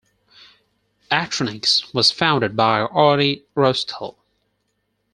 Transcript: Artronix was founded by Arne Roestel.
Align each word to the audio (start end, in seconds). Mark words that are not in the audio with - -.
Artronix 1.11 1.93
was 1.93 2.09
founded 2.09 2.55
by 2.55 2.79
Arne 2.81 3.41
Roestel. 3.55 4.15